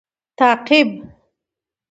Follow 0.39 0.89